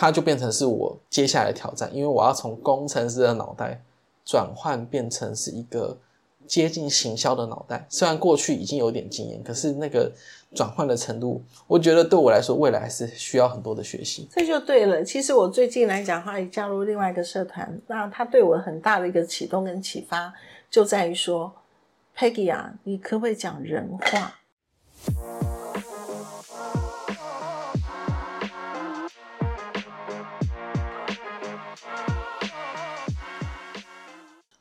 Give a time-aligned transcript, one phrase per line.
[0.00, 3.78] 它就变成是我接下来的挑战，因为我要从工程师的脑袋
[4.24, 5.94] 转换变成是一个
[6.46, 7.84] 接近行销的脑袋。
[7.90, 10.10] 虽然过去已经有点经验，可是那个
[10.54, 14.26] 转换的程度，我觉得对我来说，未来还是需要很多的学习。
[14.32, 15.04] 这就对了。
[15.04, 20.32] 其实我最近来讲的话，也加入另外一个社团，那它对我很大的一个启动跟启发，
[20.70, 21.52] 就在于说
[22.16, 25.49] ，Peggy 啊，你可不可以讲人话？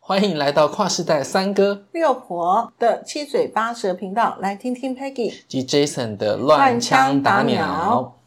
[0.10, 8.18] 欢迎来到跨世代三哥六婆的七嘴八舌频道，来听听 Peggy 及 Jason 的乱枪打鸟。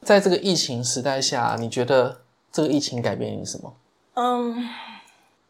[0.00, 3.74] 在这个疫情时代下，你觉得这个疫情改变你什么？
[4.14, 4.66] 嗯，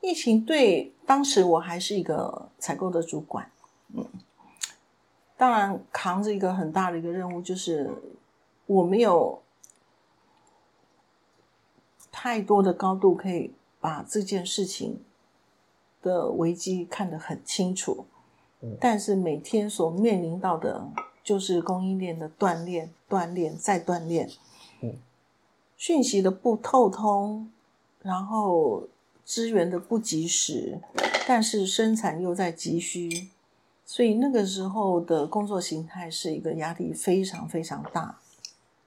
[0.00, 3.48] 疫情对当时我还是一个采购的主管，
[3.96, 4.04] 嗯，
[5.36, 7.88] 当然扛着一个很大的一个任务，就是
[8.66, 9.40] 我没有
[12.10, 14.98] 太多的高度可以把这件事情。
[16.04, 18.04] 的危机看得很清楚，
[18.78, 20.86] 但是每天所面临到的
[21.22, 24.30] 就是供应链的锻炼、锻炼再锻炼，
[24.82, 24.94] 嗯，
[25.78, 27.50] 讯息的不透通，
[28.02, 28.86] 然后
[29.24, 30.78] 资源的不及时，
[31.26, 33.30] 但是生产又在急需，
[33.86, 38.18] 所以那个时候的工作形态是一个压力非常非常大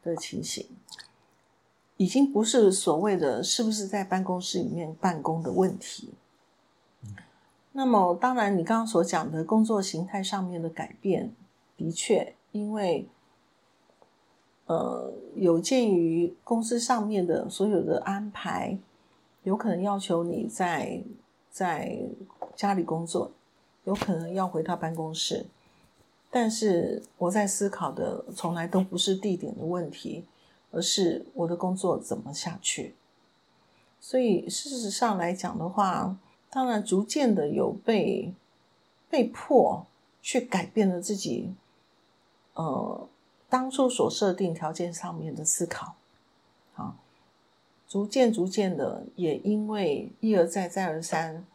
[0.03, 0.67] 的情形，
[1.97, 6.13] 已经不是所谓的是不是在办公室里面办公的问题。
[7.77, 11.31] 那么，当然，你刚刚所讲的工作形态上面的改变，
[11.77, 13.07] 的确，因为，
[14.65, 18.79] 呃，有鉴于公司上面的所有的安排，
[19.43, 21.03] 有可能要求你在
[21.51, 21.99] 在
[22.55, 23.29] 家里工作，
[23.83, 25.45] 有可能要回到办公室，
[26.31, 30.25] 但是我在思考的从来都不是地点的问题，
[30.71, 32.95] 而是我的工作怎么下去。
[33.99, 36.17] 所以，事实上来讲的话。
[36.49, 38.33] 当然，逐渐的有被
[39.09, 39.85] 被迫
[40.21, 41.53] 去改变了自己，
[42.53, 43.07] 呃，
[43.49, 45.95] 当初所设定条件上面的思考，
[46.73, 46.95] 好，
[47.87, 51.45] 逐渐逐渐的也因为一而再再而三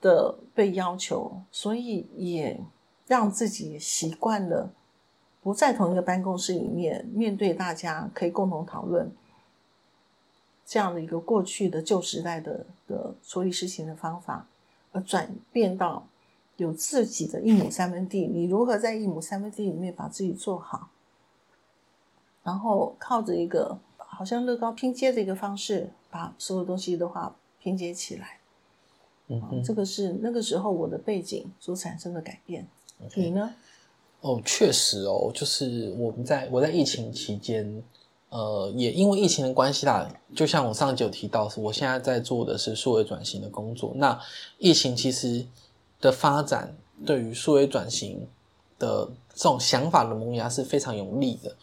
[0.00, 2.60] 的被要求，所以也
[3.06, 4.72] 让自己习惯了
[5.42, 9.10] 不在同一个办公室里面面对大家可以共同讨论。
[10.70, 14.46] 这样的一个过去的旧时代的的处理事情的方法，
[14.92, 16.06] 而转变到
[16.58, 20.90] 有自己的一亩三分地，你如何在一亩三分地里面把自己做好，
[22.44, 28.38] 然后靠着一个好像乐高拼接的一个方式，把所有东西的话拼接起来。
[29.28, 32.68] 嗯，这个是那个时候我的背景所产生的改变。
[33.14, 33.54] 你呢？
[34.20, 37.82] 哦，确实哦，就是我们在我在疫情期间。
[38.30, 40.06] 呃，也因为疫情的关系啦，
[40.36, 43.92] 就像我上集有提到，是我现在在做的是数位转型的工作。
[43.94, 44.20] 那
[44.58, 45.46] 疫情其实
[46.00, 48.26] 的发展，对于数位转型
[48.78, 51.54] 的这种想法的萌芽是非常有利的。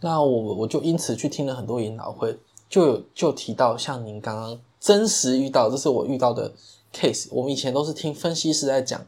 [0.00, 6.50] 那我我就因此去听了很多研讨会，就有就提到像您刚刚真实遇到，这是我遇到的
[6.92, 7.28] case。
[7.30, 9.06] 我们以前都是听分析师在讲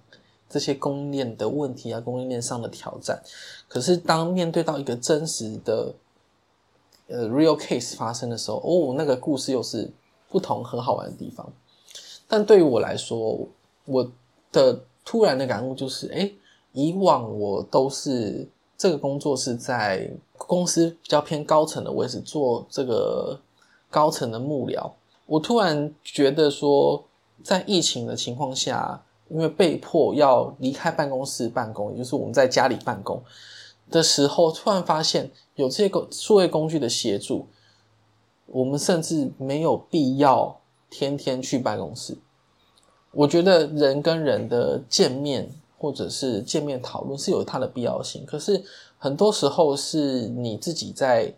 [0.48, 3.22] 这些供应链的问题啊，供应链上的挑战。
[3.68, 5.94] 可是当面对到一个真实的
[7.08, 9.90] 呃，real case 发生的时候，哦，那个故事又是
[10.28, 11.46] 不同很好玩的地方。
[12.26, 13.38] 但对于我来说，
[13.84, 14.10] 我
[14.50, 16.30] 的突然的感悟就是，哎，
[16.72, 23.38] 以往我都是这个工作是在公司比较偏高层的位置做这个
[23.88, 24.90] 高层的幕僚。
[25.26, 27.04] 我突然觉得说，
[27.44, 33.22] 在疫情的情况下，因为被迫要离开办公室办公，也就是我们在家里办公。
[33.90, 37.46] 的时候，突然发现有这些工数位工具的协助，
[38.46, 40.60] 我们甚至没有必要
[40.90, 42.16] 天天去办公室。
[43.12, 48.62] 我觉得人跟人的见面或者是见面讨论是有它的必要性，可是
[48.98, 51.32] 很多时候是你自己在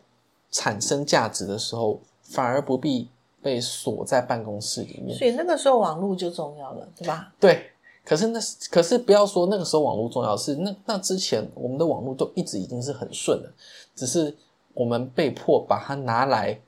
[0.51, 3.09] 产生价值的时候，反而不必
[3.43, 5.17] 被锁在办公室里面。
[5.17, 7.33] 所以那个时候网络就重要了，对吧？
[7.39, 7.71] 对。
[8.09, 8.41] 可是那，
[8.71, 13.53] 可是不要说那个时候网络重要，是那那之前我们的网络都一直已经是很顺的，
[13.95, 14.35] 只是
[14.73, 16.59] 我们被迫把它拿来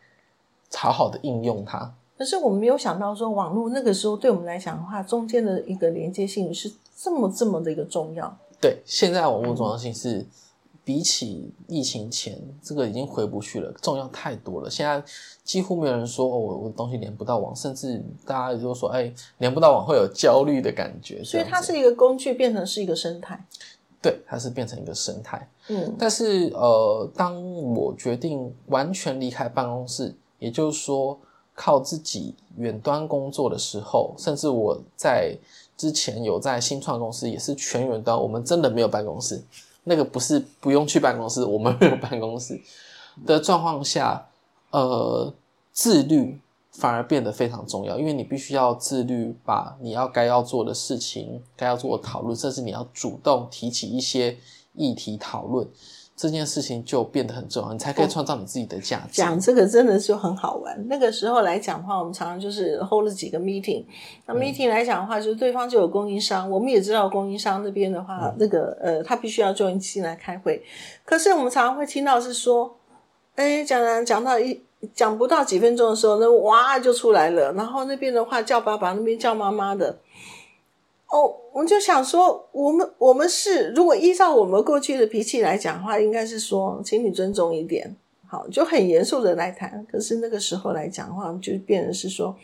[0.74, 1.90] 好好的应用它。
[2.18, 8.36] 可是我们没有想到说，网络那个时候对我们来讲的话，中间的一个连接性是这么这么的一个重要。
[8.60, 10.26] 对，现在网络重要性是。
[10.84, 14.70] 比起疫情前，这个已经回不去了，重要太多了。
[14.70, 15.02] 现在
[15.44, 21.22] 几乎没有人说哦，我我的东西连不到网，甚至大家都说，哎，连不到网会有焦虑的感觉。
[21.22, 23.44] 所以它是一个工具，变成是一个生态。
[24.02, 25.46] 对，它是变成一个生态。
[25.68, 27.38] 嗯，但是呃，当
[27.74, 31.18] 我决定完全离开办公室，也就是说，
[31.54, 35.36] 靠自己远端工作的时候，甚至我在
[35.76, 39.42] 之前有在新创公司也是全远端，我们真的没有办公室，
[39.84, 42.60] 那个不是不用去办公室，我们没有办公室
[43.26, 44.28] 的状况下，
[44.70, 45.32] 呃，
[45.72, 46.40] 自律。
[46.72, 54.38] 反而变得非常重要，因为你必须要自律，把你要该要做的事情、该要做的讨论，甚至你要主动提起一些
[54.74, 55.68] 议题讨论，
[56.20, 59.22] 这件事情就变得很重要，你才可以创造你自己的价值。
[59.22, 60.86] 讲这个真的就很好玩。
[60.86, 63.86] 那个时候来讲的话，我们常常就是 hold 了几个 meeting。
[64.26, 70.62] 那 meeting 来讲的话，就是对方就有供应商，我们也知道供应商那边的话，那个呃，他必须要 join 进来开会。
[71.06, 72.76] 可是我们常常会听到是说，
[73.36, 74.60] 哎，讲讲讲到一。
[74.94, 77.52] 讲不到几分钟的时候，那哇就出来了。
[77.52, 79.94] 然后那边的话叫爸爸，那边叫妈妈的。
[81.10, 87.94] 哦，我就想说，我们我们是如果依照我们过去的脾气来讲的话，应该是说，请你尊重一点，
[88.26, 89.84] 好，就很严肃的来谈。
[89.90, 92.36] 可是那个时候来讲的话，就变成是说，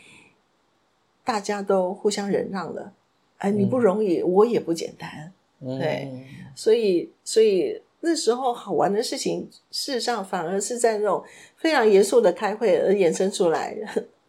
[1.23, 2.91] 大家都互相忍让了。
[3.37, 5.31] 哎，你不容易，我也不简单，
[5.79, 6.25] 对，
[6.55, 7.81] 所以所以。
[7.99, 11.21] 那时候好玩的事情，事实上反而是在那种
[11.57, 13.75] 非常严肃的开会而衍生出来。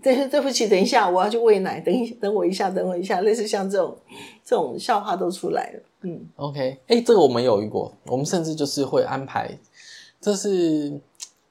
[0.03, 3.97] 对，对不起，等一下我要去喂奶，等一等我一下，等我一下，类似像这种
[4.45, 5.81] 这种笑话都出来了。
[6.03, 9.50] 嗯，OK，哎，这个我们有遇过，我们甚至就是会安排，
[10.21, 11.00] 这是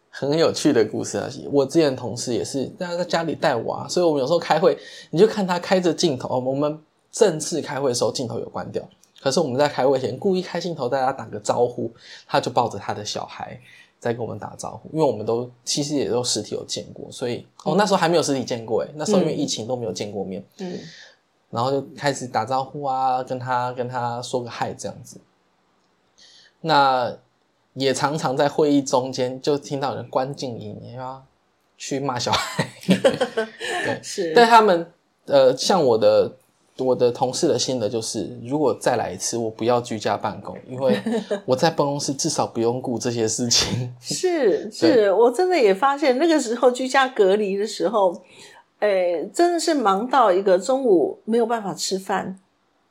[0.10, 1.30] 很有趣的故事啊。
[1.52, 4.78] 我之前同事也是，在在家里带娃，所以我们有时候开会，
[5.12, 6.80] 你就看他开着镜头，我们
[7.12, 8.82] 正式开会的时候镜头有关掉。
[9.20, 11.92] 可是我们在开会前故意开镜头，大家打个招呼，
[12.26, 13.60] 他就抱着他的小孩
[14.00, 20.80] 在跟我们打招呼，因为我们都其实也都实体有见过，所以哦那时候还没有实体见过诶那时候因为疫情都没有见过面，嗯，
[21.50, 25.20] 然后就开始打招呼啊，跟他跟他说个嗨这样子，
[26.62, 27.16] 那
[27.74, 31.24] 也常常在会议中间就听到人关静音，你要
[31.78, 34.92] 去骂小孩， 对，是，但他们
[35.26, 36.38] 呃像我的。
[36.80, 41.00] 我的同事的心得就是，如果再来一次，我不要居家办公，因为
[41.46, 43.94] 我在办公室至少不用顾这些事情。
[44.02, 48.22] 是是，我真的也发现那个时候居家隔离的时候，
[48.80, 52.40] 哎，真的是忙到一个中午没有办法吃饭。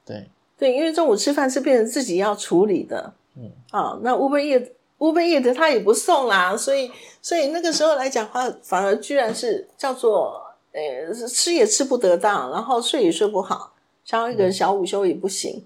[0.05, 0.29] 对
[0.59, 3.13] 对，因为中午吃饭是变成自己要处理的。
[3.37, 6.91] 嗯啊，那 Uber E Uber E 的他也不送啦，所以
[7.21, 10.41] 所以那个时候来讲话，反而居然是叫做，
[10.73, 13.73] 呃，吃也吃不得当，然后睡也睡不好。
[14.07, 15.61] 像一个小午休也不行，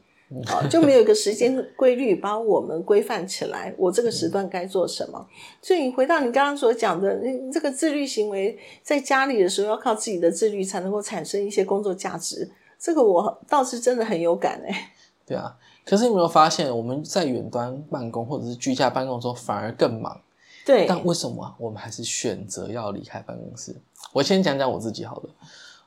[0.46, 3.75] 啊，就没有一个时间规律把我们规范起来。
[3.76, 5.26] 我这个时段该做什么？
[5.60, 7.20] 所以你回到你刚刚所讲的，
[7.52, 12.50] 这个自律行为，在家里的时候要靠自己的自律才能够产生一些工作价值。
[12.78, 14.90] 这个我倒是真的很有感哎。
[15.26, 15.54] 对啊，
[15.84, 20.19] 可是你有没有发现，我们在远端办公或者是居家办公的时候反而更忙？
[20.64, 23.76] 对，但为什么我们还是选择要离开办公室？
[24.14, 25.31] 我先讲讲我自己好了。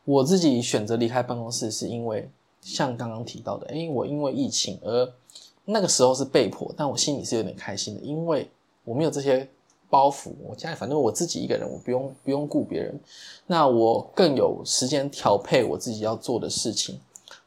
[0.06, 2.30] 我自己选择离开办公室是因为。
[2.64, 5.12] 像刚刚提到的，哎，我因为疫情而
[5.66, 8.50] 那个时候是被迫，但我心里是有点开心的，因为
[8.86, 9.48] 我没有这些
[9.90, 12.98] 包袱，我家里反正我自己一个人，我不用不用顾别人，
[13.48, 17.00] 那我更有时间调配我自己要做的事情，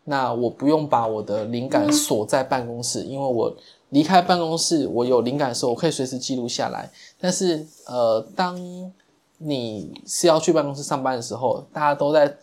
[0.05, 3.55] 那我不用把我的灵感锁在办公室，因为我
[3.91, 6.91] 离开办公室，我有灵感的时候，我可以随时记录下来。
[7.19, 8.59] 但是，呃，当
[9.39, 12.37] 你是要去办公室上班的时候，大家都在。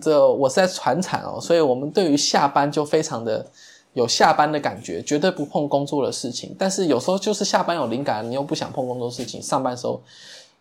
[0.00, 3.44] 这我是在传产哦，所以我们对于下班就非常的
[3.92, 6.54] 有下班的感觉，绝对不碰工作的事情。
[6.58, 10.02] 但是有时候就是下班有灵感，你又不想碰工作事情，上班时候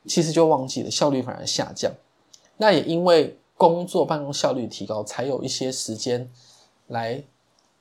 [0.05, 1.91] 其实就忘记了，效率反而下降。
[2.57, 6.29] 那也因为工作办公效率提高，才有一些时间
[6.87, 7.23] 来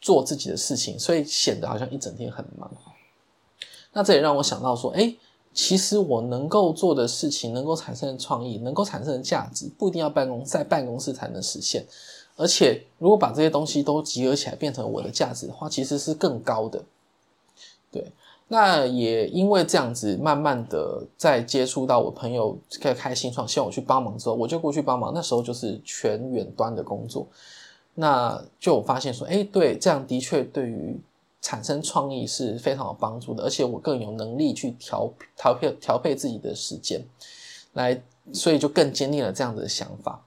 [0.01, 2.71] 做自己的事情，所以显得好像一整天很忙。
[3.93, 5.15] 那这也让我想到说，哎。
[5.55, 11.85] 其实我能够做的事情，能够产生的创意，能够产生的价值，不一定要办公在办公室才能实现。
[12.37, 16.83] 而且，如果把这些东西都集合起来变成我的价值的话，其实是更高的。
[17.91, 18.11] 对，
[18.49, 25.13] 那也因为这样子，慢慢的在接触到我朋友在开新创，希望我去帮忙之后，我就过去帮忙。
[25.15, 27.27] 那时候就是全远端的工作，
[27.95, 30.99] 那就发现说，哎，对，这样的确对于。
[31.43, 37.05] 产生创意是非常有帮助的，而且我更有能力去调调配调配自己的时间，
[37.73, 38.01] 来，
[38.33, 40.25] 所以就更坚定了这样子的想法。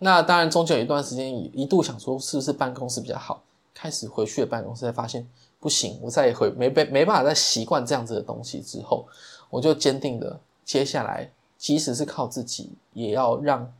[0.00, 5.26] 那当然，中间有一段时间一度想说是不是办公室比较好，开始回去了办公室，才发现
[5.60, 9.06] 不行，我再也回没被没办法再习惯这样子的东西之后，
[9.50, 13.72] 我就坚定的接下来，即使是靠自己，也要让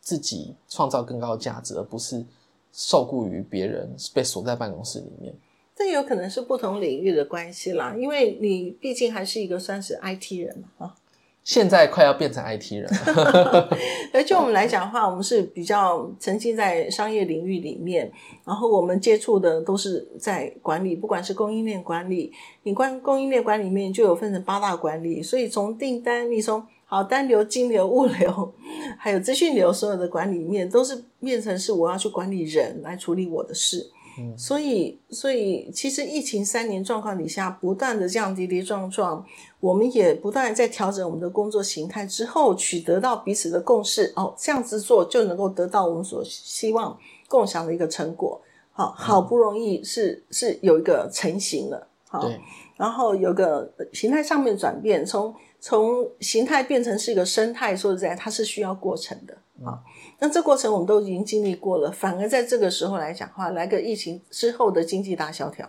[0.00, 2.24] 自己创造更高的价值，而不是
[2.72, 5.32] 受雇于别人，被锁在办公室里面。
[5.76, 10.94] 这有可能是不同领域的关系啦，因为你毕竟还是一个算是 IT 人嘛，啊，
[11.42, 12.88] 现在快要变成 IT 人。
[14.14, 18.10] 而就我们来讲的话，我们是比较沉浸在商业领域里面，
[18.44, 28.54] 然后我们接触的都是在管理，不管是供应链管理，你关供应链管理里面就有分成八大管理，所以从订单，你从好单流、金流、物流，
[28.96, 33.90] 还有资讯流，所有的管理面都是变成是我要去管理人来处理我的事。
[34.36, 39.24] 所以，所以其实疫情三年状况底下，不断的这样跌跌撞撞，
[39.60, 44.12] 我们也不断在调整我们的工作形态之后，取得到彼此的共识。
[44.16, 46.96] 哦，这样子做就能够得到我们所希望
[47.28, 48.40] 共享的一个成果。
[48.72, 51.86] 好，好不容易是是有一个成型了。
[52.08, 52.30] 好，
[52.76, 59.36] 然后有个形态上面转变，从从形态变成是一个生态，说实在，它是需要过程的。
[59.62, 59.84] 好。
[60.18, 65.68] 那这过程我们都已经经历过了，反而在这个时候来讲话，来个疫情之后的经济大萧条，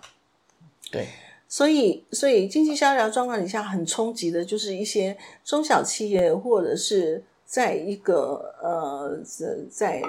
[0.92, 1.08] 对，
[1.48, 9.20] 所以所以经济萧条状况底下很冲击的，就是一些中小企业或者是在一个呃
[9.70, 10.02] 在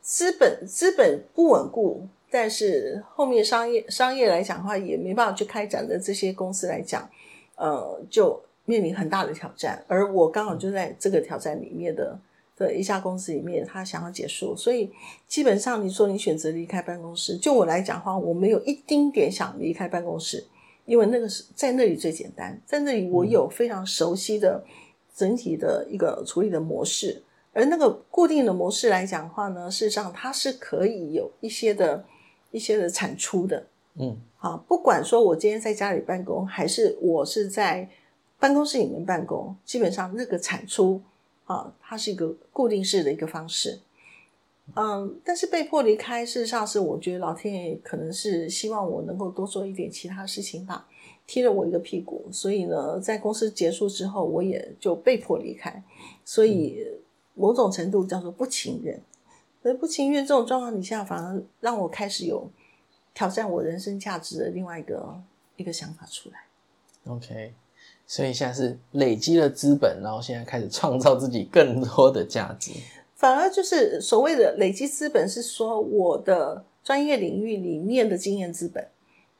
[0.00, 7.08] 资本资本不稳固，但是后面商业商业来讲的话也没办法去开展的这些公司来讲，
[7.56, 12.18] 呃，就面临很大的挑战，而我刚好就在这个挑战里面的。
[12.62, 14.90] 的一家公司里面，他想要结束，所以
[15.26, 20.46] 基本上你说你选择离开办公室，就我来讲的话，我没有一丁点想离开办公室，
[20.86, 24.64] 因为那个是在那里最简单，在那里我有非常熟悉的
[25.14, 32.04] 整体的一个处理的模式，而那个固定的模式来讲话呢，事实上它是可以有一些的
[32.50, 33.66] 一些的产出的，
[33.96, 37.88] 嗯，好，不管说我今天在家里办公，还是我是在
[38.38, 41.00] 办公室里面办公，基本上那个产出。
[41.52, 43.78] 啊，它是一个固定式的一个方式，
[44.74, 50.88] 嗯，但是被迫离开，事实上是我觉得老天爷可能是希望我能够多做一点其他事情吧，
[51.26, 55.82] 踢了我一个屁股，所以呢，在公司结束之后，我也就被迫离开，
[56.24, 56.86] 所以
[57.34, 58.98] 某种程度叫做不情愿，
[59.62, 62.48] 而不情愿这种状况底下，反而让我开始有
[63.12, 65.22] 挑战我人生价值的另外一个
[65.56, 66.46] 一个想法出来。
[67.04, 67.52] OK。
[68.06, 72.72] 所以现在是累积了资本，然后现在开始创造自己更多的价值。
[73.16, 78.86] 反而就是所谓的累积资本，是说我的专业领域里面的经验资本。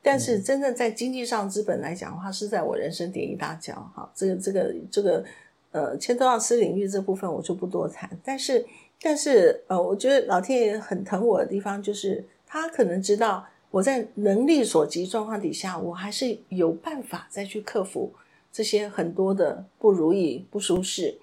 [0.01, 3.73] 但是真正在经济上资本来讲的话，是在我人生点一大跤。
[3.95, 5.23] 哈，这个这个这个
[5.71, 8.09] 呃，千多到私领域这部分，我就不多谈。
[8.23, 8.65] 但是
[9.01, 18.11] 但是呃，我觉得老天爷很疼我的地方，就是他可能知道我在能力所及状况底下，我还是有办法再去克服。
[18.53, 21.19] 这些很多的不如意、不舒适，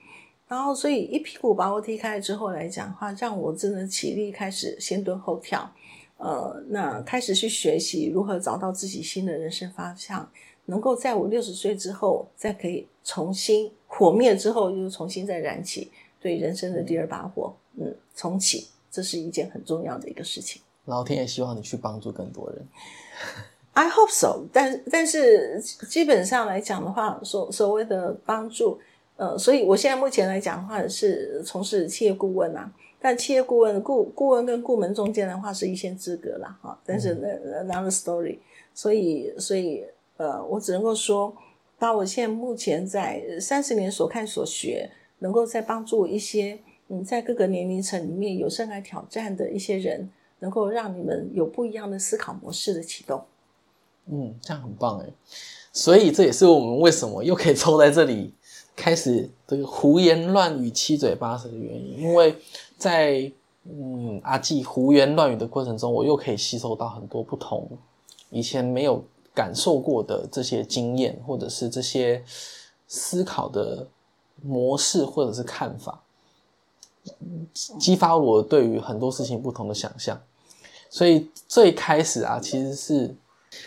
[0.48, 5.72] 然后所以一屁股把我踢开之后来讲话，让我真的起立开始先蹲后跳，
[6.16, 10.28] 呃，那开始去学习如何找到自己新的人生方向，
[10.64, 20.60] 能够在我六十岁之后再可以重新火灭之后又重新再燃起对人生的第二把火，嗯，重启，这是一件很重要的一个事情。
[20.86, 22.66] 老天也希望你去帮助更多人。
[23.72, 28.78] I hope so，但但是基本上来讲的话，所所谓的帮助，
[29.16, 38.38] 呃，所以我现在目前来讲的话是从事企业顾问啊，但企业顾问顾顾问跟顾门中间的话是一线之隔啦，哈，但是那 another story，
[38.74, 39.84] 所以所以
[40.16, 41.32] 呃，我只能够说，
[41.78, 46.58] 把我现在目前在三十年所看所学，能够在帮助一些
[46.88, 50.10] 嗯，在各个年龄层里面有生涯挑战的一些人，
[50.40, 53.22] 能够让你们有不一样的思考模式的启动。
[54.12, 55.06] 嗯，这样很棒哎，
[55.72, 58.34] 所以这也是我们为什么又可以凑在这里
[58.74, 62.00] 开始这个胡言乱语、七嘴八舌的原因。
[62.00, 62.36] 因为
[62.76, 63.30] 在
[63.62, 67.68] 嗯阿纪胡言乱语的过程中，我又可以吸收到很多不同
[68.30, 69.00] 以前没有
[69.32, 72.20] 感受过的这些经验，或者是这些
[72.88, 73.86] 思考的
[74.42, 76.02] 模式，或者是看法，
[77.78, 80.20] 激发我对于很多事情不同的想象。
[80.88, 83.14] 所以最开始啊，其实是。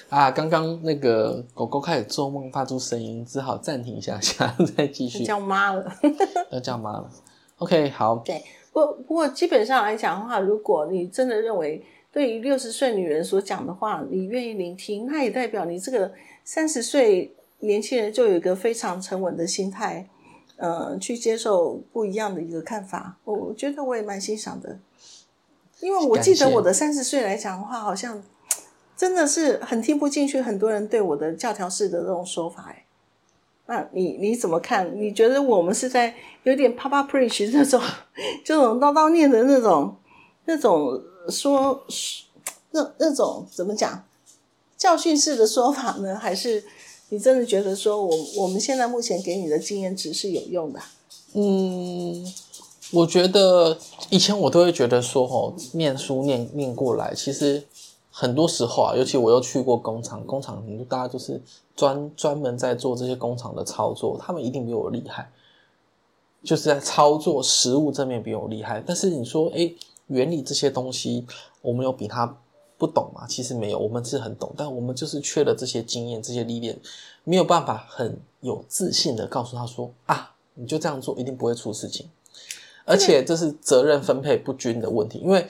[0.10, 5.92] 啊，刚刚那个狗狗开始做梦，发出声音，只好暂停一下 下，再继续叫妈了，
[6.52, 7.10] 要 叫妈了。
[7.58, 8.16] OK，好。
[8.18, 16.12] 对，不不过基本上来讲的话，如果你真的认为对于六十岁女人所讲的话，你愿意聆听，那也代表你这个
[16.46, 20.08] 三十岁年轻人就有一个非常沉稳的心态，
[20.56, 23.18] 呃，去接受不一样的一个看法。
[23.26, 24.80] 我我觉得我也蛮欣赏的，
[25.82, 28.24] 因为我记得我的三十岁来讲的话，好像。
[29.04, 32.86] 真的是很听不进去，很多人对我的教条式的这种说法，哎，
[33.66, 34.98] 那你你怎么看？
[34.98, 37.82] 你觉得我们是在有点啪啪 preach 这种
[38.46, 39.94] 这种叨叨念的那种
[40.46, 41.84] 那种说
[42.72, 44.06] 那那种怎么讲
[44.78, 46.16] 教训式的说法呢？
[46.16, 46.64] 还是
[47.10, 50.80] 你真的觉得说我我们现在目前给你的经验值是有用的？
[51.34, 52.26] 嗯，
[52.94, 53.78] 我觉得
[54.10, 57.66] 以前我都会觉得说，哦，念书念念过来，其实
[58.16, 61.42] 很多时候啊，尤其我又去过工厂，工厂很多大家都是
[61.76, 65.32] 专专门在做这些工厂的操作，他们一定比我厉害，
[66.44, 68.84] 就是在操作实物这面比我厉害。
[68.86, 69.74] 但是你说，哎，
[70.08, 71.26] 原理这些东西，
[71.64, 72.38] 我们有比他
[72.78, 73.26] 不懂吗？
[73.28, 76.80] 其实没有，我们是很懂，但我们就是缺了这些经验、这些历练，
[77.24, 80.30] 没有办法很有自信的告诉他说啊。
[80.56, 82.08] 你就这样做，一定不会出事情，
[82.86, 85.18] 而且这是责任分配不均的问题。
[85.18, 85.48] 因为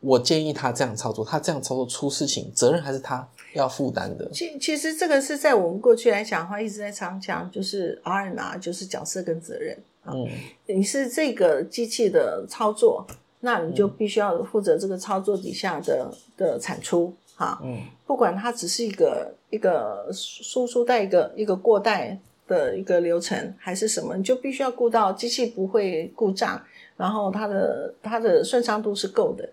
[0.00, 4.28] 我建议他这样操作，他这样操作出事情，责任还是他要负担的。
[4.32, 9.78] 其其实这个是在我们过去来讲的话，一直在常讲，就是 R N R 就是角色跟责任。
[10.06, 10.26] 嗯，
[10.66, 13.06] 你是这个机器的操作，
[13.40, 17.14] 那你就必须要负责这个操作底下的的产出。
[17.36, 22.18] 哈，嗯，不管它只是一个一个输出带一个一个过带。
[22.50, 26.60] 的一个流程还是什么，你就必须要顾到机器不会故障，
[26.96, 29.48] 然后它的它的顺畅度是够的。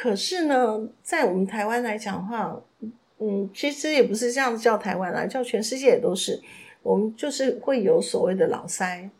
[0.00, 2.54] 可是呢，在我们台湾来讲的话，
[3.18, 6.40] 嗯，其实也不是这样子叫台湾啦，叫全世界也都是，
[6.84, 9.10] 我们就是会有所谓的老塞。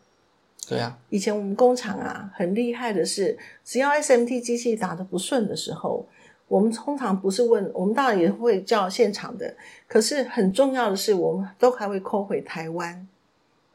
[0.69, 6.05] 对呀，以前我们工厂啊很厉害的是，只要 SMT 机器打的不顺的时候。
[6.47, 9.53] 我们通常不是问，我们当然也会叫现场的。
[9.87, 13.07] 可是很重要的是，我们都还会扣回台湾，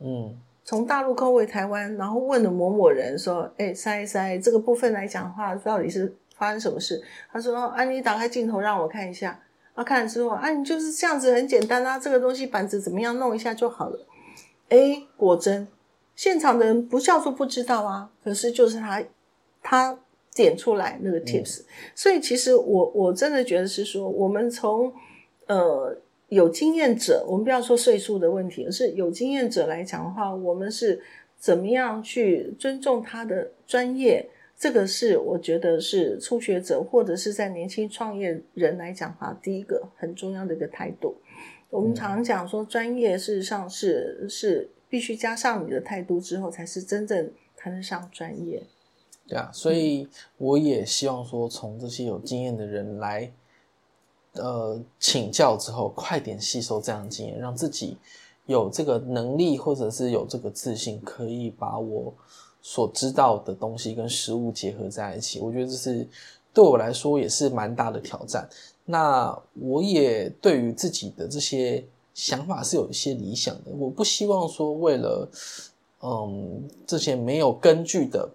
[0.00, 9.41] 嗯，从大陆扣回台湾，然后问了某某人说：“哎，塞一塞这个部分来讲的话，到底是发生什么事？”他说：“啊，你打开镜头让我看一下。”
[9.75, 14.07] 啊，看了之后，啊，你就是这样子，很简单啊，这个东西板子怎么样弄一下就好了。
[14.69, 15.67] 哎，果真，
[16.14, 19.03] 现场的人不叫做不知道啊，可是就是他，
[19.62, 19.99] 他。
[20.37, 21.61] 点出来那个 tips，
[21.95, 24.93] 所以其实我我真的觉得是说，我们从
[25.47, 25.97] 呃
[26.29, 31.00] 有经验者，我们不要说岁数的问题，而是有经验者来讲的话，我们是
[31.38, 34.29] 怎么样去尊重他的专业？
[34.64, 41.15] 这个是我觉得是初学者或者是在年轻创业人来讲的话，第一个很重要的一个态度。
[41.69, 48.62] 我们常讲说，专业事实上是是必须加上你的态度之后，才是真正谈得上专业。
[49.28, 50.08] 对啊，所以
[50.39, 53.30] 我也希望说，从这些有经验的人来，
[54.32, 57.99] 呃，请教之后，快点吸收这样的经验，让自己
[58.47, 62.15] 有这个能力，或者是有这个自信，可以把我
[62.65, 65.39] 所知道的东西跟实物结合在一起。
[65.39, 66.09] 我觉得这是
[66.53, 68.49] 对我来说也是蛮大的挑战。
[68.85, 75.29] 那我也对于自己的这些想法是有一些理想的，我不希望说为了
[76.00, 78.29] 嗯这些没有根据的。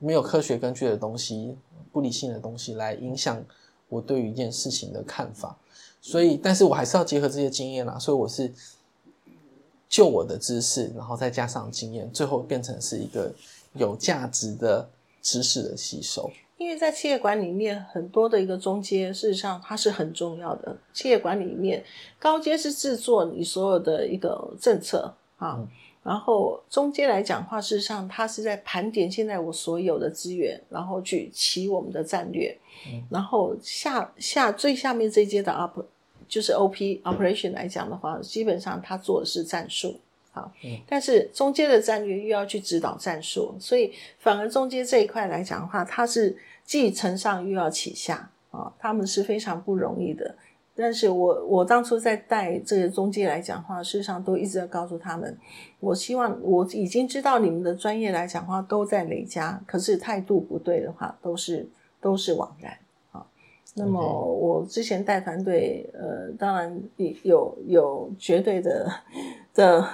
[0.00, 1.56] 没有科学根据的东西，
[1.90, 3.42] 不理性的东西来影响
[3.88, 5.56] 我对于一件事情的看法，
[6.02, 8.52] 所以，但是我还是要结合这些经验啦，所以我是
[9.94, 13.32] 就我的知识，然后再加上经验，最后变成是一个
[13.74, 14.88] 有价值的
[15.22, 16.28] 知识的吸收。
[16.56, 20.76] 因为在企业管理里面，很多的一个中阶，事实上它是很重要的。
[20.92, 21.84] 企业管理里面，
[22.18, 25.64] 高阶是制作你所有的一个政策啊。
[26.02, 32.58] 然后中间来讲话，事实上它是在盘点现在我所有的资源，然后去起我们的战略。
[33.08, 35.78] 然后下下最下面这一阶的 up
[36.34, 40.00] 就是 OP operation 来讲的话，基本上他做的是战术
[40.32, 40.50] 啊。
[40.84, 50.34] 但是中间的战略又要去指导战术，所以反而中间这一块来讲的话，它是既承上又要启下啊，他们是非常不容易的。
[50.74, 55.38] 但是我我当初在带这个中介来讲话，事实上都一直在告诉他们，
[55.78, 61.64] 我希望我已经知道你们的专业来讲话都在累加，可是态度不对的话，都是
[62.00, 62.83] 都是枉然啊。
[63.74, 66.82] 那么我之前带团队，呃，当然
[67.22, 68.90] 有有绝对的
[69.52, 69.88] 的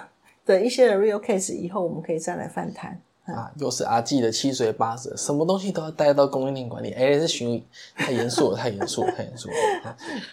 [0.44, 3.00] 的一些 real case，以后我们可以再来翻谈。
[3.26, 6.90] 啊，又是阿纪的七嘴八舌，什么东西都要带到供应链管理。
[6.90, 7.62] 哎，这询
[7.94, 9.54] 太严肃了，太严肃了，太严肃了。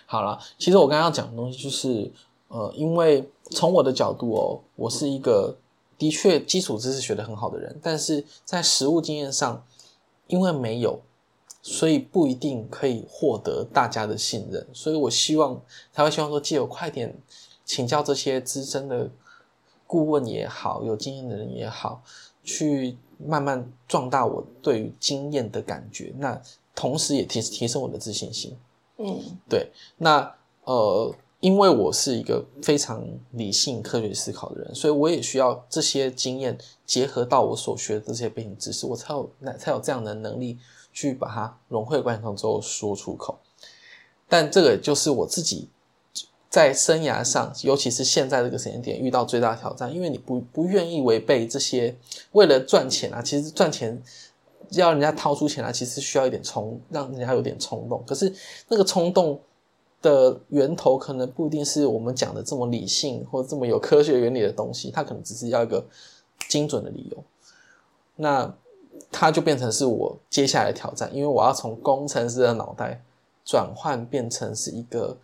[0.07, 2.11] 好 了，其实我刚刚要讲的东西就是，
[2.47, 5.55] 呃，因为从我的角度哦，我是一个
[5.95, 9.63] 的确基础知识学的很好的人，但是在实务经验上，
[10.25, 10.99] 因为没有，
[11.69, 14.65] 所以不一定可以获得大家的信任。
[14.73, 17.13] 所以我希望才会希望说，借我快点
[17.65, 19.09] 请教这些资深的
[19.85, 22.01] 顾问也好，有经验的人也好。
[22.43, 26.41] 去慢慢壮大我对于经验的感觉，那
[26.73, 28.55] 同时也提提升我的自信心。
[28.99, 29.69] 嗯，对。
[29.97, 40.57] 那呃，因为我是一个非常理性、科学思考的人，所以我也需要这些经验结合到我所学的这些背景知识，我才有那才有这样的能力
[40.97, 43.37] 去把它融会贯通之后说出口。
[44.27, 45.69] 但这个就是我自己
[46.49, 51.95] 在生涯上，尤其是现在这个时间点遇到最大挑战，因为你不不愿意违背这些，
[52.31, 54.01] 为了赚钱啊，其实赚钱
[54.71, 58.03] 要人家掏出钱来，其实需要一点冲，让人家有点冲动。
[58.07, 58.33] 可是
[58.67, 59.39] 那个冲动
[60.01, 65.85] 的源头，可能不一定是我们讲的这么理性或这么有科学原理的东西，它可能只是要一个
[66.49, 67.23] 精准的理由。
[68.15, 68.51] 那
[69.11, 73.01] 它就变成是我接下来的挑战，因为我要从工程师的脑袋
[73.45, 75.17] 转换变成是一个。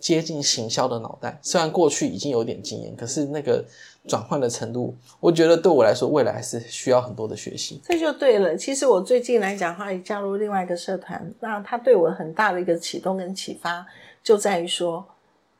[0.00, 3.62] 接近行销的脑袋，虽然过去已经有点经验，可是那个
[4.08, 7.78] 转换的程度，我觉得对我来说，未来还是需要很多的学习。
[7.84, 8.56] 这就对了。
[8.56, 13.86] 其实我最近来讲话，也加入另外一个社团，那他对我很大的一个启动跟启发，
[14.22, 15.04] 就在于说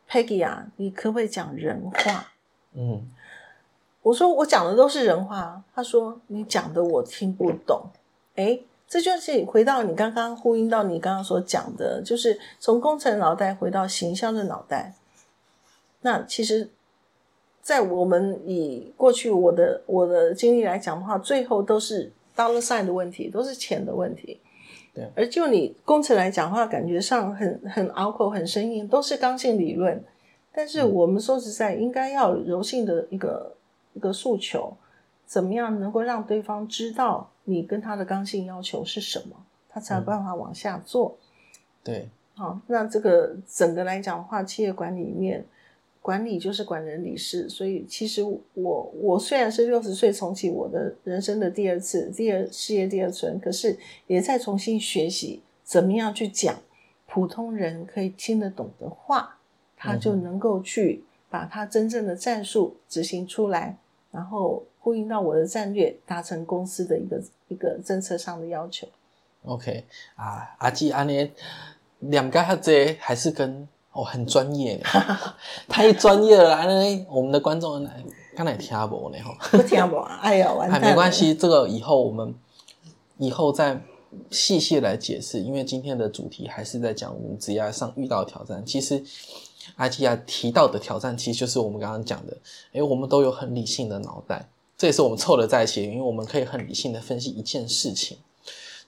[0.08, 2.32] ，Peggy 啊，你可不可以讲人话？
[2.72, 3.06] 嗯，
[4.02, 7.82] 我说我讲的都是人话，他说你讲的我听不懂。
[8.36, 8.60] 哎。
[8.92, 14.92] 这就是回到你刚刚呼应到你刚刚所讲的，就是从工程脑袋回到形象的脑袋。
[16.00, 16.68] 那其实，
[17.62, 24.40] 在我们以过去我的我的经历来讲的话，最后都是 dollar sign 的问题，都是钱的问题。
[24.92, 25.08] 对。
[25.14, 30.02] 而就你工程来讲的话，感觉上很很拗口、很生硬，都是刚性理论。
[30.52, 33.54] 但是我们说实在，应该要柔性的一个
[33.94, 34.76] 一个诉求，
[35.26, 37.30] 怎么样能够让对方知道？
[37.44, 39.34] 你跟他的刚性要求是什么，
[39.68, 41.16] 他才有办法往下做。
[41.82, 45.44] 对，好，那这个整个来讲的话，企业管理里面，
[46.00, 47.48] 管理就是管人理事。
[47.48, 53.76] 所以其实我我虽然是六十岁重启我的人生的第二次，第二事业第二春，可是
[54.06, 56.54] 也在重新学习怎么样去讲
[57.06, 59.38] 普通人可以听得懂的话，
[59.76, 63.78] 他就能够去把他真正的战术执行出来，
[64.10, 67.22] 然后呼应到我的战略，达成公司的一个。
[67.50, 68.86] 一个政策上的要求。
[69.42, 71.32] OK 啊，阿基阿尼
[71.98, 74.80] 两个哈这还是跟哦很专业，
[75.66, 76.54] 太专业了。
[76.54, 76.68] 安
[77.08, 77.84] 我们的观众
[78.36, 79.18] 刚才听不呢？
[79.18, 79.96] 哈，不听不？
[79.96, 80.80] 哎呀， 完蛋！
[80.80, 82.32] 没关系，这个以后我们
[83.18, 83.82] 以后再
[84.30, 85.40] 细细来解释。
[85.40, 88.64] 因为今天的主题还是在讲我们职业上遇到的挑战。
[88.64, 89.02] 其实
[89.76, 92.36] 阿基亚提到的挑战，其实就是我们刚刚讲的。
[92.72, 94.48] 哎，我们都有很理性的脑袋。
[94.76, 98.16] 这也是我们凑的在一起，因为我们可以很理性的分析一件事情，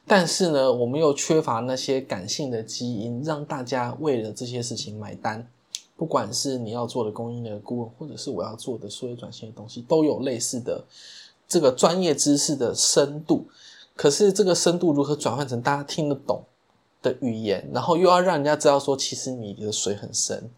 [0.06, 5.46] 但是呢，我们又缺乏那些感性的基因，让大家为了这些事情买单。
[5.94, 10.82] 不管是你要做的供应链顾问，或者是我要做的所有转型的东西，都有类似的
[11.46, 13.46] 这个专业知识的深度。
[13.94, 16.42] 可是这个深度如何转换成大家听得懂
[17.02, 20.50] 的语言，然后又要让人家知道说，其实你的水很深。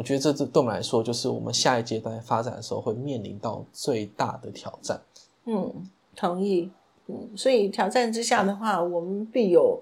[0.00, 4.98] 我觉得这这对我们来说，就是我们下一阶段发展的时候会面临到最大的挑战。
[5.44, 5.86] 嗯，
[6.16, 6.70] 同意。
[7.06, 9.78] 嗯，所以挑战之下的话，我们必有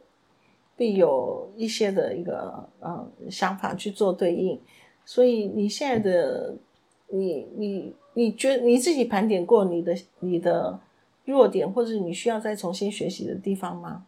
[0.76, 4.61] 必有一些的一个呃想法去做对应。
[5.04, 6.57] 所以你现在的
[7.11, 10.81] 你你你觉得你自己盘点过你的你的
[11.26, 14.04] 弱点，或者你需要再重新学习的地方吗？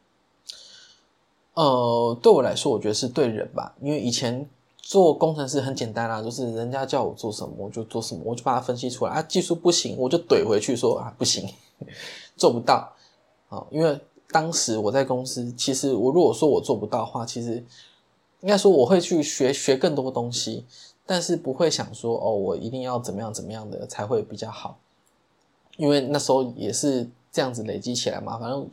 [1.55, 4.51] 呃，对我来说，我觉得是对人吧，因为以前。
[4.90, 9.22] 做工程师很简单啦，就是人家叫我做什么我就做什么，我就把它分析出来啊。
[9.22, 11.48] 技术不行，我就怼回去说啊不行，
[12.37, 12.92] 做不到
[13.48, 13.64] 啊。
[13.70, 14.00] 因为
[14.33, 17.64] 当时我在公司，其实我如果说我做不到的话，其实
[18.40, 20.66] 应该说我会去学学更多东西，
[21.07, 24.76] 但是不会想说哦，我一定要怎么样怎么样的才会比较好。
[25.76, 28.68] 因为那时候也是这样子累积起来嘛，反正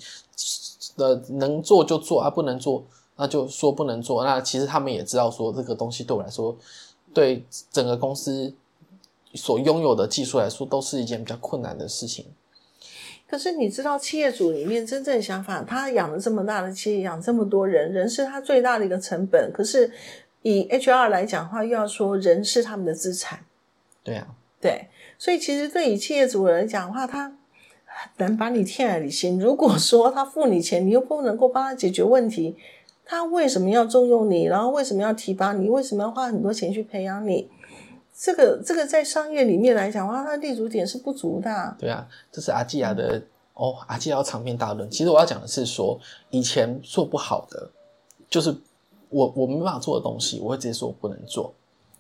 [0.96, 2.84] 呃能做就做啊，不能做。
[3.18, 6.56] 那就说不能做，那其实他们也知道说这个东西对我来说，
[7.14, 8.54] 对整个公司
[9.34, 12.26] 所拥有的技术来说，都是一件比较困难的事情。
[13.30, 19.52] 可是你知道，企业主里面真正想法，他养了这么大的企业，养这么多人，人是他最大的一个成本。
[19.52, 19.92] 可是
[20.44, 23.44] 以 HR 来讲的话，又要说人是他们的资产。
[24.02, 24.28] 对啊，
[24.62, 27.36] 对，所以其实对于企业主来讲的话，他
[28.16, 29.38] 能把你天在你心。
[29.38, 32.56] 如果说他付你钱，你又不能够帮他解决问题。
[33.10, 34.44] 他为什么要重用你？
[34.44, 35.70] 然后为什么要提拔你？
[35.70, 37.50] 为什么要花很多钱去培养你？
[38.20, 41.76] 这个这个在商业里面来讲的话，它的立足点是不足的。
[41.80, 43.22] 对啊，这是阿基亚的
[43.54, 44.90] 哦，阿基亚长篇大论。
[44.92, 45.98] 其实我要讲的是说，
[46.32, 47.70] 以前做不好的，
[48.30, 48.54] 就是
[49.10, 51.54] 我我没办法做的东西，我会直接说我不能做。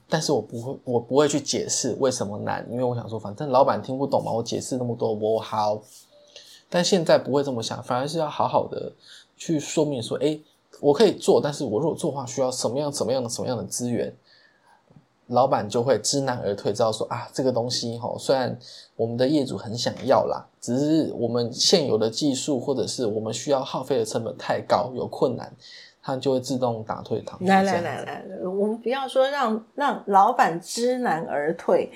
[0.09, 5.81] 但是我不会，我不会去解释为什么难，因为我想说，反正老板听不懂嘛，我解释那么多我好。
[6.67, 8.91] 但现在不会这么想，反而是要好好的
[9.37, 10.37] 去说明说，哎。
[10.79, 14.13] 我可以做，但是我如果做的话，需要什么样、什么样的、什么样的资源，
[15.27, 18.57] 老板就会知难而退，知道说啊，这个东西哈，虽然
[18.95, 25.51] 我们的业主很想要啦，只是我们现有的技术或者是我们需要耗费的成本太高，有困难，
[26.01, 27.45] 他就会自动打退堂鼓。
[27.45, 31.91] 来来来来，我们不要说让让老板知难而退，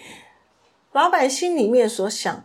[0.91, 2.43] 老板心里面所想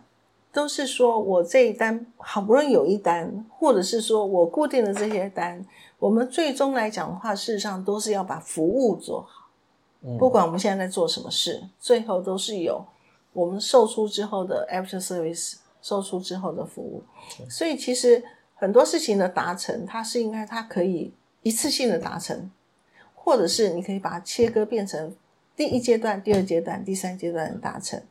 [0.57, 5.63] 都是说我这一单好不容易有一单，或者是说我固定的这些单，
[5.99, 9.51] 我们最终来讲的话，事实上都是要把服务做好。
[10.01, 12.83] 嗯不管我们现在在做什么事，最后都是有
[13.33, 17.03] 我们售出之后的 after service，售出之后的服务。
[17.47, 18.23] 所以其实
[18.55, 22.49] 很多事情的达成，它是应该它可以一次性的达成，
[23.13, 25.15] 或者是你可以把它切割变成
[25.55, 28.01] 第一阶段、第二阶段、第三阶段的达成。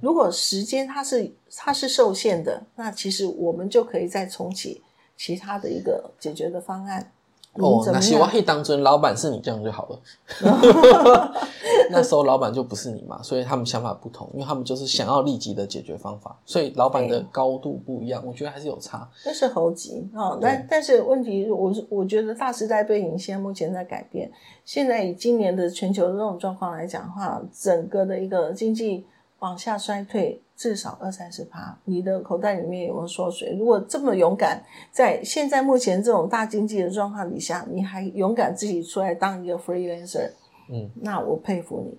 [0.00, 4.82] 如果时间它是它是受限的，那其实我们就可以再重启
[5.16, 7.12] 其他的一个解决的方案。
[7.54, 10.00] 哦，那希望可以当真老板是你这样就好了。
[11.90, 19.08] 那时候老板就不是你嘛，所以他们想法不同，因为他们就是想要立即的解决方法，所以老板的高度不一样，我觉得还是有差。
[19.24, 24.30] 那是猴急哦，但但是问题，我是我觉得大时代背景现在目前在改变。
[24.64, 29.04] 现在以今年的全球的这种状况来讲的话，整个的一个经济
[29.40, 33.54] 往下衰退至少二三十趴，你的口袋里面有没有缩水？
[33.58, 40.30] 如果这么勇敢，在现在目前这种大经济的状况底下，你还勇敢自己出来当一个 freelancer，
[40.70, 41.96] 嗯，那我佩服你。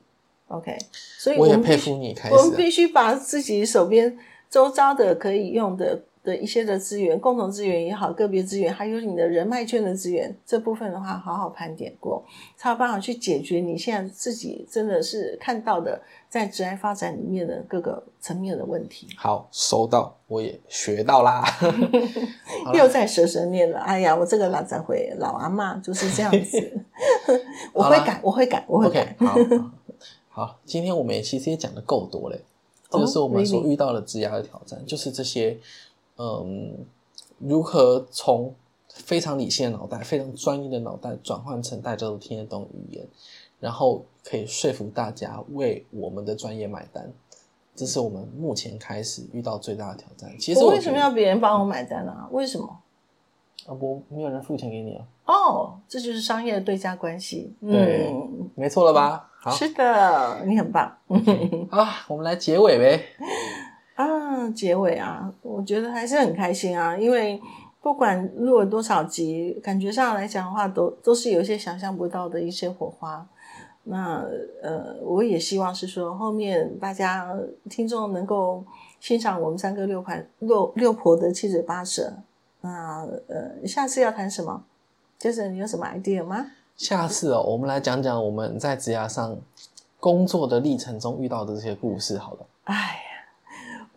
[0.47, 4.17] OK，所以我也们佩服你，开始啊我们必须把自己手边
[4.49, 12.24] 周遭的可以用的的一些的资源，共同资源也好，个别资源，还有你的人脉圈的资源这部分的话，好好盘点过，
[12.56, 19.08] 才有办法去解决你现在自己真的是看到的在职业发展里面的各个层面的问题。
[19.18, 21.44] 好收到，我也学到啦。
[22.76, 26.72] 又在舌舌念了，哎呀，我这个老杂会老阿妈就是这样子，
[27.74, 29.15] 我会改，我会改，我会改。
[29.20, 29.36] 好，
[30.30, 32.39] 好好，今天我们也其实也讲的够多嘞，
[32.89, 35.58] 这哦就是我们所遇到的职涯的挑战，就是这些，
[36.19, 36.86] 嗯，
[37.39, 38.53] 如何从
[38.93, 43.08] 非常理性的脑袋、非常专业的脑袋转换成大家都听得懂的语言，
[43.60, 47.10] 然后可以说服大家为我们的专业买单。
[47.73, 50.29] 这是我们目前开始遇到最大的挑战。
[50.38, 52.27] 其实我为什么要别人帮我买单啊？
[52.32, 52.67] 为什么？
[53.67, 55.05] 啊，不，没有人付钱给你啊？
[55.27, 57.53] 哦，这就是商业的对价关系。
[57.62, 59.29] 对嗯，没错了吧？
[59.39, 60.97] 好，是的，你很棒。
[61.71, 63.01] 啊，我们来结尾呗。
[64.49, 67.41] 啊，结尾啊，我觉得还是很开心啊，因为
[67.81, 73.25] 不管录了多少集，感觉上来讲的话，都都是有一些想象不到的一些火花。
[73.83, 74.23] 那
[74.62, 77.33] 呃，我也希望是说，后面大家
[77.69, 78.63] 听众能够
[78.99, 82.13] 欣赏我们三个六盘六六婆的七嘴八舌。
[82.62, 84.63] 那呃，下次要谈什么？
[85.17, 86.45] 就是你有什么 idea 吗？
[86.75, 89.35] 下次哦，我们来讲讲我们在职涯上
[89.99, 92.17] 工作的历程中遇到的这些故事。
[92.17, 93.09] 好了，哎呀，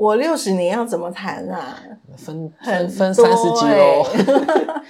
[0.02, 1.78] 我六十年要怎么谈啊？
[2.16, 4.02] 分分分三十集喽。
[4.02, 4.82] 欸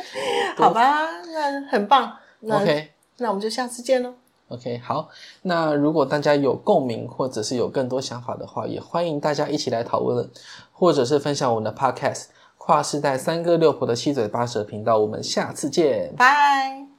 [0.56, 2.16] 好吧，那很棒。
[2.40, 4.14] 那 OK 那我们就下次见喽。
[4.48, 5.10] OK，好。
[5.42, 10.30] 那如果大家有共鸣，或者是有更多想法的话，也欢迎大家一起来讨论，
[10.72, 12.14] 或者是分享我们的 Podcast
[12.56, 14.96] 《跨世代三哥六婆的七嘴八舌》频道。
[14.96, 16.14] 我们下次见。
[16.16, 16.91] 拜。